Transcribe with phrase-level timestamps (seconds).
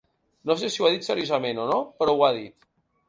[0.49, 2.71] No sé si ho ha dit seriosament o no, però ho ha dit.